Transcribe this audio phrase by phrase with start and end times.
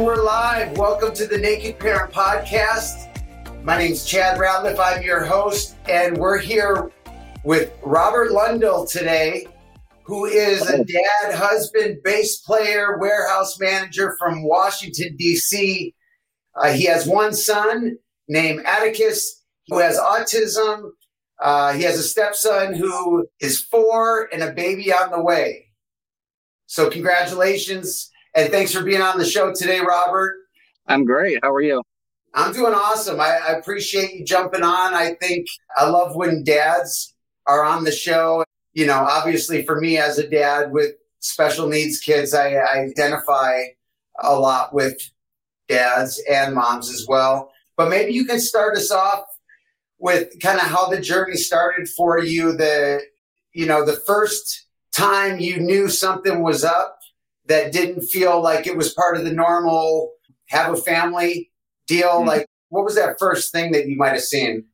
[0.00, 0.78] And we're live.
[0.78, 3.06] Welcome to the Naked Parent Podcast.
[3.62, 4.78] My name's Chad Ratliffe.
[4.78, 6.90] I'm your host, and we're here
[7.44, 9.46] with Robert Lundell today,
[10.04, 15.94] who is a dad, husband, bass player, warehouse manager from Washington, D.C.
[16.54, 20.92] Uh, he has one son named Atticus who has autism.
[21.42, 25.66] Uh, he has a stepson who is four and a baby on the way.
[26.64, 30.36] So, congratulations and thanks for being on the show today, Robert.
[30.86, 31.38] I'm great.
[31.42, 31.82] How are you?
[32.34, 33.20] I'm doing awesome.
[33.20, 34.94] I, I, appreciate you jumping on.
[34.94, 35.46] I think
[35.76, 37.14] I love when dads
[37.46, 38.44] are on the show.
[38.72, 43.62] You know, obviously for me as a dad with special needs kids, I, I identify
[44.22, 44.96] a lot with
[45.68, 47.50] dads and moms as well.
[47.76, 49.24] But maybe you can start us off
[49.98, 52.52] with kind of how the journey started for you.
[52.52, 53.00] The,
[53.52, 56.99] you know, the first time you knew something was up
[57.50, 60.12] that didn't feel like it was part of the normal
[60.48, 61.50] have a family
[61.86, 62.08] deal?
[62.08, 62.28] Mm-hmm.
[62.28, 64.64] Like, what was that first thing that you might have seen?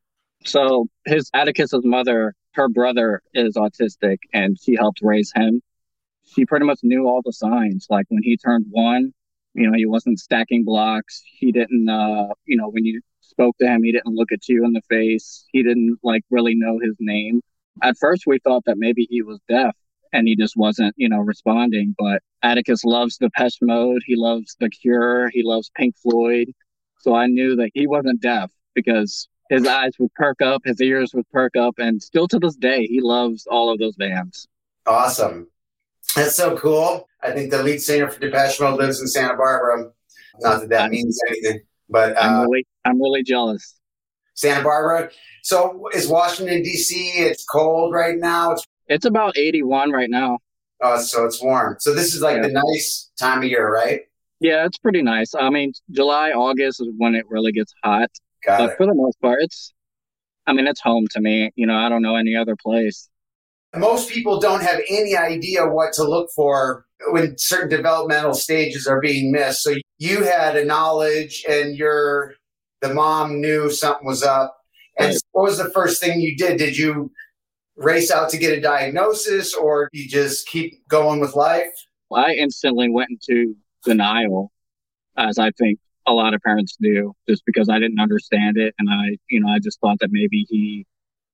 [0.45, 5.63] So, his Atticus's mother, her brother is autistic, and she helped raise him.
[6.25, 7.87] She pretty much knew all the signs.
[7.89, 9.13] Like when he turned one,
[9.55, 11.23] you know, he wasn't stacking blocks.
[11.25, 14.65] He didn't, uh, you know, when you spoke to him, he didn't look at you
[14.65, 15.47] in the face.
[15.53, 17.41] He didn't like really know his name.
[17.83, 19.75] At first, we thought that maybe he was deaf
[20.17, 21.95] and he just wasn't, you know, responding.
[21.99, 24.03] But Atticus loves the Depeche Mode.
[24.07, 25.29] He loves The Cure.
[25.29, 26.53] He loves Pink Floyd.
[27.01, 31.13] So I knew that he wasn't deaf because his eyes would perk up, his ears
[31.15, 34.49] would perk up, and still to this day, he loves all of those bands.
[34.87, 35.49] Awesome.
[36.17, 37.07] That's so cool.
[37.23, 39.91] I think the lead singer for Depeche Mode lives in Santa Barbara.
[40.41, 43.79] Not that that means anything, but uh, I'm really, I'm really jealous.
[44.35, 45.11] Santa Barbara.
[45.43, 47.13] So is Washington D.C.
[47.17, 48.53] It's cold right now.
[48.53, 50.39] It's it's about 81 right now.
[50.83, 51.77] Oh, so it's warm.
[51.81, 52.49] So this is like yeah.
[52.49, 54.01] the nice time of year, right?
[54.41, 55.35] Yeah, it's pretty nice.
[55.35, 58.11] I mean, July, August is when it really gets hot.
[58.45, 58.77] Got but it.
[58.77, 59.73] for the most part, it's,
[60.47, 61.51] I mean, it's home to me.
[61.57, 63.09] You know, I don't know any other place.
[63.75, 69.01] Most people don't have any idea what to look for when certain developmental stages are
[69.01, 69.63] being missed.
[69.63, 72.35] So you had a knowledge and your,
[72.81, 74.57] the mom knew something was up.
[74.99, 75.23] And right.
[75.33, 76.59] what was the first thing you did?
[76.59, 77.11] Did you
[77.77, 81.73] race out to get a diagnosis or you just keep going with life?
[82.13, 84.53] I instantly went into denial,
[85.17, 88.75] as I think a lot of parents do, just because I didn't understand it.
[88.79, 90.87] And I, you know, I just thought that maybe he,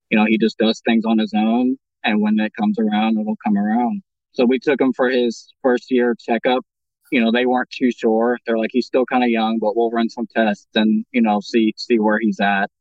[0.09, 1.77] you know, he just does things on his own.
[2.03, 4.01] And when that comes around, it'll come around.
[4.33, 6.65] So we took him for his first year checkup.
[7.11, 8.39] You know, they weren't too sure.
[8.45, 11.39] They're like, he's still kind of young, but we'll run some tests and, you know,
[11.39, 12.71] see, see where he's at.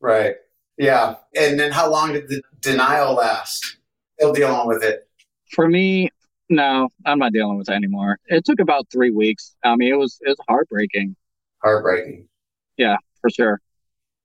[0.00, 0.36] Right.
[0.76, 1.16] Yeah.
[1.36, 3.78] And then how long did the denial last?
[4.18, 5.08] Still dealing with it?
[5.50, 6.10] For me,
[6.48, 8.18] no, I'm not dealing with it anymore.
[8.26, 9.54] It took about three weeks.
[9.64, 11.16] I mean, it was it was heartbreaking.
[11.62, 12.28] Heartbreaking.
[12.76, 13.60] Yeah, for sure.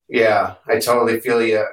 [0.07, 1.65] Yeah, I totally feel you.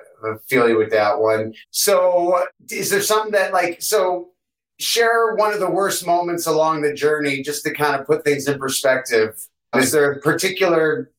[0.48, 1.54] Feel you with that one.
[1.70, 4.30] So, is there something that like so?
[4.78, 8.46] Share one of the worst moments along the journey, just to kind of put things
[8.46, 9.34] in perspective.
[9.74, 11.10] Is there a particular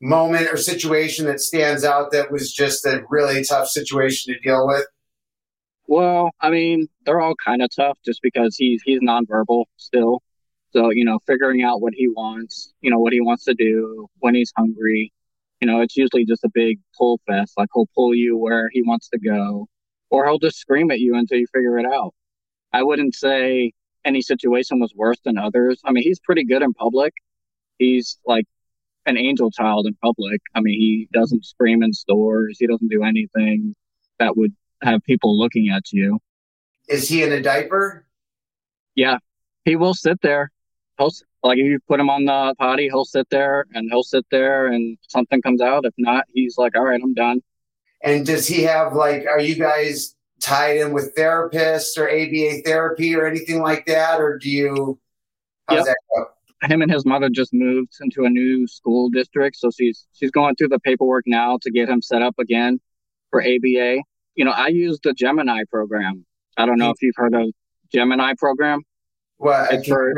[0.00, 4.66] moment or situation that stands out that was just a really tough situation to deal
[4.66, 4.86] with?
[5.88, 10.22] Well, I mean, they're all kind of tough just because he's he's nonverbal still.
[10.72, 14.08] So, you know, figuring out what he wants, you know, what he wants to do
[14.18, 15.12] when he's hungry,
[15.60, 17.54] you know, it's usually just a big pull fest.
[17.56, 19.68] Like he'll pull you where he wants to go,
[20.10, 22.14] or he'll just scream at you until you figure it out.
[22.72, 23.72] I wouldn't say
[24.04, 25.80] any situation was worse than others.
[25.84, 27.14] I mean, he's pretty good in public.
[27.78, 28.46] He's like
[29.06, 30.40] an angel child in public.
[30.54, 32.56] I mean, he doesn't scream in stores.
[32.58, 33.74] He doesn't do anything
[34.18, 36.18] that would have people looking at you.
[36.88, 38.06] Is he in a diaper?
[38.94, 39.18] Yeah,
[39.64, 40.50] he will sit there.
[40.98, 41.10] He'll
[41.42, 44.66] like if you put him on the potty, he'll sit there and he'll sit there,
[44.68, 45.84] and something comes out.
[45.84, 47.42] If not, he's like, "All right, I'm done."
[48.02, 49.26] And does he have like?
[49.26, 54.38] Are you guys tied in with therapists or ABA therapy or anything like that, or
[54.38, 54.98] do you?
[55.68, 55.86] How's yep.
[55.86, 56.26] that go?
[56.62, 60.56] Him and his mother just moved into a new school district, so she's she's going
[60.56, 62.80] through the paperwork now to get him set up again
[63.30, 64.02] for ABA.
[64.34, 66.24] You know, I use the Gemiini program.
[66.56, 67.50] I don't know if you've heard of
[67.94, 68.80] Gemiini program.
[69.38, 70.14] What can for,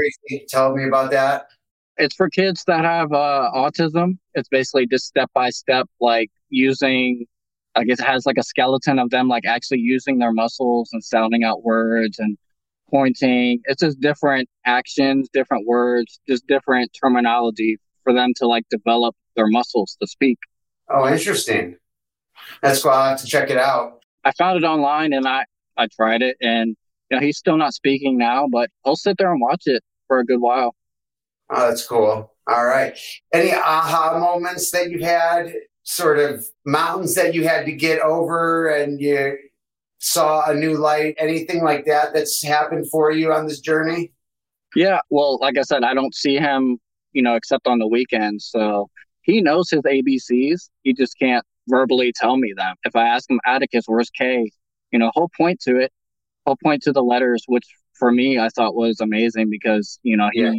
[0.49, 1.49] tell me about that?
[1.97, 4.19] It's for kids that have uh, autism.
[4.35, 7.27] It's basically just step by step, like using.
[7.75, 11.03] I guess it has like a skeleton of them, like actually using their muscles and
[11.03, 12.37] sounding out words and
[12.91, 13.61] pointing.
[13.65, 19.47] It's just different actions, different words, just different terminology for them to like develop their
[19.49, 20.39] muscles to speak.
[20.91, 21.77] Oh, interesting.
[22.63, 22.93] That's cool.
[22.93, 24.01] I'll have to check it out.
[24.25, 25.45] I found it online and I,
[25.77, 26.77] I tried it and
[27.11, 30.19] you know, he's still not speaking now, but I'll sit there and watch it for
[30.19, 30.75] a good while.
[31.51, 32.33] Oh, that's cool.
[32.47, 32.99] All right.
[33.33, 35.53] Any aha moments that you've had,
[35.83, 39.37] sort of mountains that you had to get over and you
[39.99, 44.13] saw a new light, anything like that that's happened for you on this journey?
[44.75, 45.01] Yeah.
[45.11, 46.79] Well, like I said, I don't see him,
[47.13, 48.49] you know, except on the weekends.
[48.51, 48.89] So
[49.23, 50.71] he knows his ABCs.
[50.83, 52.75] He just can't verbally tell me them.
[52.85, 54.51] If I ask him, Atticus, where's K?
[54.91, 55.93] You know, he'll point to it.
[56.47, 57.67] He'll point to the letters, which
[57.99, 60.53] for me, I thought was amazing because, you know, he, yeah.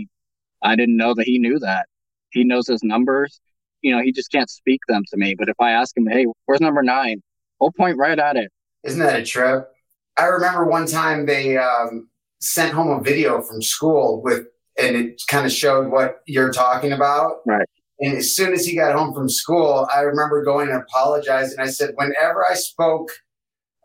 [0.62, 1.88] I didn't know that he knew that.
[2.32, 3.40] He knows his numbers.
[3.82, 5.36] You know, he just can't speak them to me.
[5.38, 7.24] But if I ask him, hey, where's number nine?
[7.60, 8.52] He'll point right at it.
[8.84, 9.70] Isn't that a trip?
[10.18, 12.10] I remember one time they um,
[12.40, 14.48] sent home a video from school with,
[14.78, 17.38] and it kind of showed what you're talking about.
[17.46, 17.68] Right.
[18.00, 21.60] And as soon as he got home from school, I remember going and apologizing.
[21.60, 23.12] I said, whenever I spoke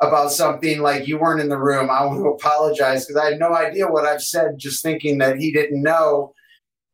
[0.00, 3.40] about something like you weren't in the room, I want to apologize because I had
[3.40, 6.32] no idea what I've said, just thinking that he didn't know.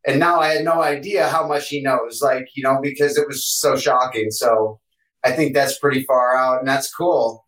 [0.07, 3.27] And now I had no idea how much he knows, like, you know, because it
[3.27, 4.31] was so shocking.
[4.31, 4.81] So
[5.23, 7.45] I think that's pretty far out and that's cool.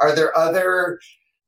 [0.00, 0.98] Are there other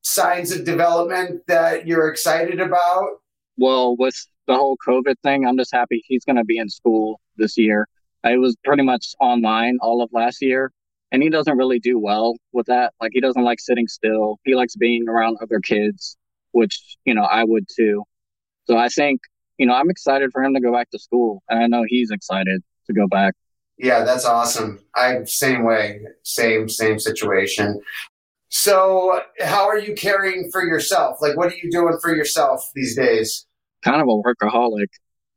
[0.02, 3.08] signs of development that you're excited about?
[3.56, 4.14] Well, with
[4.46, 7.88] the whole COVID thing, I'm just happy he's going to be in school this year.
[8.24, 10.72] I was pretty much online all of last year,
[11.10, 12.94] and he doesn't really do well with that.
[13.00, 14.38] Like, he doesn't like sitting still.
[14.44, 16.16] He likes being around other kids,
[16.52, 18.04] which, you know, I would too.
[18.64, 19.20] So I think,
[19.58, 22.10] you know, I'm excited for him to go back to school, and I know he's
[22.10, 23.34] excited to go back.
[23.78, 24.78] Yeah, that's awesome.
[24.94, 27.80] I same way, same same situation.
[28.54, 31.16] So, how are you caring for yourself?
[31.22, 33.46] Like, what are you doing for yourself these days?
[33.82, 34.88] Kind of a workaholic,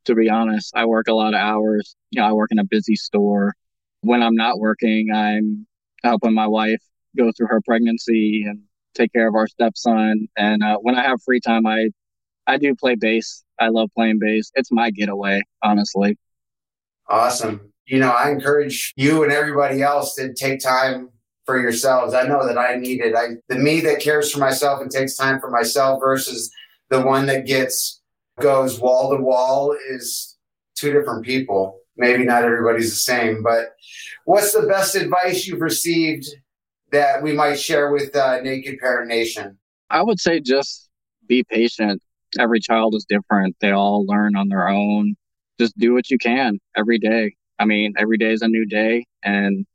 [0.04, 0.74] to be honest.
[0.76, 1.96] I work a lot of hours.
[2.10, 3.54] You know, I work in a busy store.
[4.02, 5.66] When I'm not working, I'm
[6.04, 6.82] helping my wife
[7.16, 8.60] go through her pregnancy and
[8.96, 10.28] take care of our stepson.
[10.36, 11.88] And uh, when I have free time, I
[12.48, 13.46] I do play bass.
[13.62, 14.52] I love playing bass.
[14.56, 16.18] It's my getaway, honestly.
[17.08, 17.72] Awesome.
[17.86, 21.12] You know, I encourage you and everybody else to take time
[21.46, 22.14] for yourselves.
[22.14, 23.16] I know that I need it.
[23.16, 26.52] I the me that cares for myself and takes time for myself versus
[26.90, 28.02] the one that gets
[28.40, 30.38] goes wall to wall is
[30.76, 31.80] two different people.
[31.98, 33.76] Maybe not everybody's the same, but
[34.26, 36.28] what's the best advice you've received
[36.92, 39.58] that we might share with uh, Naked Parent Nation?
[39.90, 40.90] I would say just
[41.28, 42.02] be patient.
[42.38, 43.56] Every child is different.
[43.62, 45.16] They all learn on their own.
[45.58, 47.36] Just do what you can every day.
[47.60, 49.66] I mean, every day is a new day, and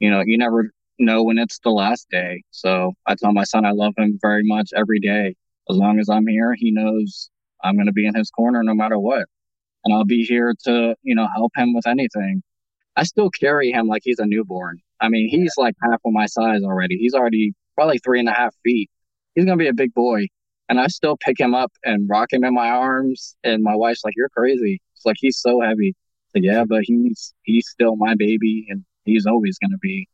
[0.00, 2.42] you know, you never know when it's the last day.
[2.50, 5.34] So I tell my son I love him very much every day.
[5.70, 7.30] As long as I'm here, he knows
[7.62, 9.26] I'm going to be in his corner no matter what.
[9.84, 12.42] And I'll be here to, you know, help him with anything.
[12.96, 14.78] I still carry him like he's a newborn.
[15.00, 16.96] I mean, he's like half of my size already.
[16.96, 18.90] He's already probably three and a half feet.
[19.34, 20.26] He's going to be a big boy.
[20.68, 23.36] And I still pick him up and rock him in my arms.
[23.42, 24.80] And my wife's like, you're crazy.
[24.94, 25.94] It's like, he's so heavy.
[26.34, 30.08] Like, yeah, but he's, he's still my baby and he's always going to be.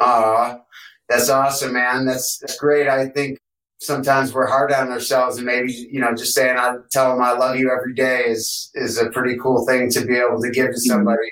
[0.00, 0.62] Oh,
[1.08, 2.06] that's awesome, man.
[2.06, 2.88] That's, that's great.
[2.88, 3.38] I think
[3.80, 7.32] sometimes we're hard on ourselves and maybe, you know, just saying, I tell them I
[7.32, 10.66] love you every day is, is a pretty cool thing to be able to give
[10.66, 10.90] to mm-hmm.
[10.90, 11.30] somebody,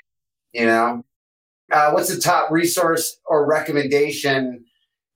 [0.53, 1.03] you know?
[1.71, 4.63] Uh, what's the top resource or recommendation?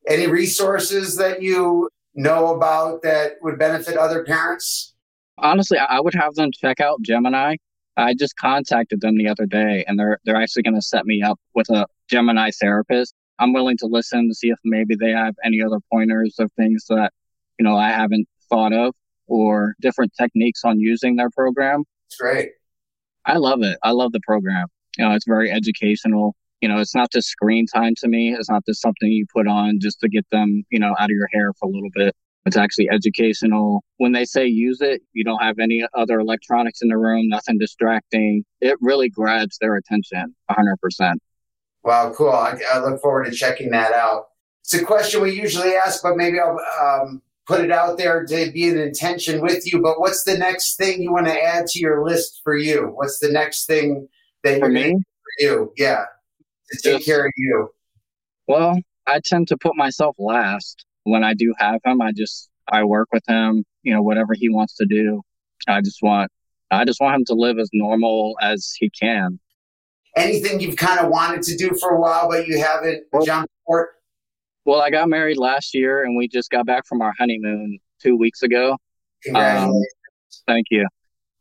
[0.08, 4.94] Any resources that you know about that would benefit other parents?
[5.38, 7.58] Honestly, I would have them check out Gemiini.
[7.98, 11.22] I just contacted them the other day and they're they're actually going to set me
[11.22, 15.36] up with a Gemiini therapist I'm willing to listen to see if maybe they have
[15.44, 17.12] any other pointers of things that,
[17.60, 18.94] you know, I haven't thought of
[19.28, 21.84] or different techniques on using their program.
[22.08, 22.50] It's great.
[23.26, 23.78] I love it.
[23.84, 24.68] I love the program.
[24.98, 26.36] You know, it's very educational.
[26.62, 28.34] You know, it's not just screen time to me.
[28.34, 31.10] It's not just something you put on just to get them, you know, out of
[31.10, 32.16] your hair for a little bit.
[32.46, 33.84] It's actually educational.
[33.98, 37.58] When they say use it, you don't have any other electronics in the room, nothing
[37.58, 38.44] distracting.
[38.60, 41.14] It really grabs their attention 100%.
[41.84, 42.30] Wow, cool.
[42.30, 44.28] I, I, look forward to checking that out.
[44.62, 48.52] It's a question we usually ask, but maybe I'll um, put it out there to
[48.52, 49.82] be an intention with you.
[49.82, 52.94] But what's the next thing you want to add to your list for you?
[52.96, 54.08] What's the next thing
[54.44, 54.94] that for me?
[54.94, 56.06] For you, yeah,
[56.72, 57.70] to take Just, care of you.
[58.48, 62.02] Well, I tend to put myself last when I do have him.
[62.02, 65.22] I just I work with him, you know, whatever he wants to do.
[65.68, 66.32] I just want,
[66.72, 69.40] I just want him to live as normal as he can.
[70.16, 73.52] Anything you've kind of wanted to do for a while, but you haven't well, jumped
[73.66, 73.90] for?
[74.66, 78.16] Well, I got married last year and we just got back from our honeymoon two
[78.16, 78.78] weeks ago.
[79.24, 79.76] Congratulations.
[79.76, 80.88] Um, thank you.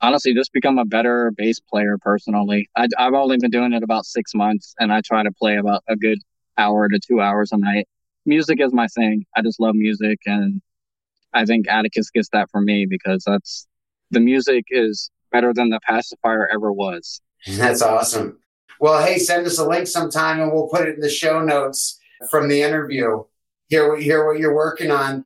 [0.01, 2.69] Honestly, just become a better bass player personally.
[2.77, 5.85] I, I've only been doing it about six months and I try to play about
[5.89, 6.19] a good
[6.59, 7.87] hour to two hours a night.
[8.27, 9.25] Music is my thing.
[9.37, 10.61] I just love music and
[11.33, 13.67] I think Atticus gets that from me because that's
[14.11, 17.21] the music is better than the pacifier ever was.
[17.49, 18.39] That's awesome.
[18.83, 22.01] Well, hey, send us a link sometime and we'll put it in the show notes
[22.29, 23.23] from the interview.
[23.69, 25.25] Hear what hear what you're working on.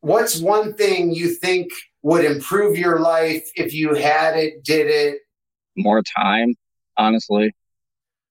[0.00, 5.18] What's one thing you think would improve your life if you had it, did it?
[5.76, 6.54] More time,
[6.96, 7.54] honestly.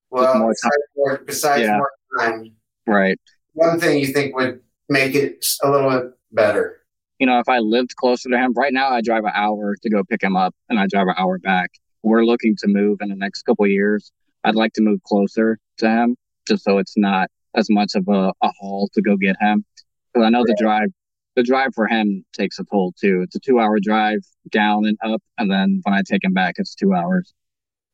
[0.10, 0.82] Well, more besides, time.
[0.98, 1.78] More, besides yeah.
[1.78, 2.52] more time.
[2.88, 3.20] Right.
[3.54, 6.82] One thing you think would make it a little bit better?
[7.20, 9.90] You know, if I lived closer to him, right now I drive an hour to
[9.92, 11.70] go pick him up and I drive an hour back.
[12.02, 14.12] We're looking to move in the next couple years.
[14.46, 16.16] I'd like to move closer to him
[16.48, 19.66] just so it's not as much of a, a haul to go get him.
[20.14, 20.90] Because I know the drive,
[21.36, 23.22] the drive for him takes a toll too.
[23.24, 24.20] It's a two hour drive
[24.52, 25.22] down and up.
[25.38, 27.34] And then when I take him back, it's two hours.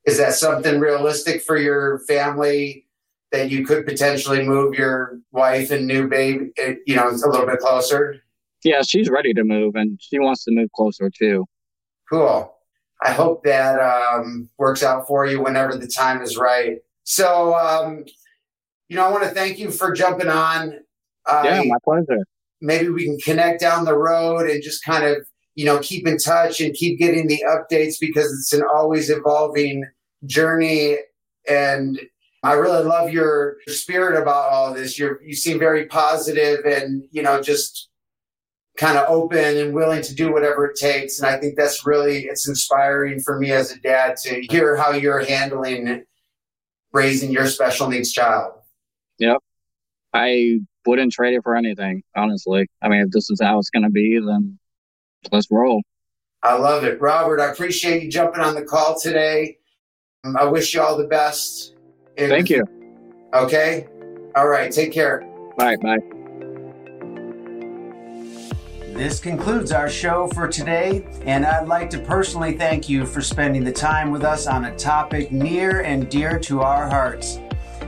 [0.06, 2.88] Is that something realistic for your family
[3.32, 7.30] that you could potentially move your wife and new baby, eh, you know, it's a
[7.30, 8.18] little bit closer?
[8.64, 11.46] Yeah, she's ready to move and she wants to move closer too.
[12.10, 12.54] Cool.
[13.02, 16.78] I hope that um, works out for you whenever the time is right.
[17.04, 18.06] So, um,
[18.90, 20.80] you know, I want to thank you for jumping on.
[21.28, 22.24] yeah, my pleasure.
[22.62, 26.18] Maybe we can connect down the road and just kind of, you know, keep in
[26.18, 29.84] touch and keep getting the updates because it's an always evolving
[30.26, 30.98] journey.
[31.50, 32.00] And
[32.44, 35.00] I really love your spirit about all this.
[35.00, 37.90] You you seem very positive and, you know, just
[38.82, 41.20] kind of open and willing to do whatever it takes.
[41.20, 44.92] And I think that's really, it's inspiring for me as a dad to hear how
[44.92, 46.04] you're handling
[46.92, 48.54] raising your special needs child.
[49.20, 49.38] Yep.
[50.14, 52.68] I wouldn't trade it for anything, honestly.
[52.82, 54.58] I mean, if this is how it's going to be, then
[55.32, 55.84] let's roll.
[56.42, 57.00] I love it.
[57.00, 59.60] Robert, I appreciate you jumping on the call today.
[60.36, 61.76] I wish you all the best.
[62.18, 62.64] Thank you.
[63.36, 63.88] Okay.
[64.36, 64.72] All right.
[64.72, 65.22] Take care.
[65.56, 65.76] Bye.
[65.76, 66.21] Bye.
[69.02, 73.64] This concludes our show for today, and I'd like to personally thank you for spending
[73.64, 77.40] the time with us on a topic near and dear to our hearts.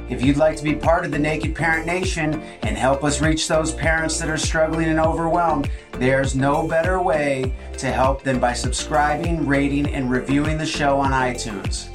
[0.09, 3.47] If you'd like to be part of the Naked Parent Nation and help us reach
[3.47, 8.53] those parents that are struggling and overwhelmed, there's no better way to help than by
[8.53, 11.91] subscribing, rating, and reviewing the show on iTunes.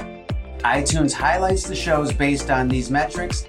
[0.61, 3.49] iTunes highlights the shows based on these metrics,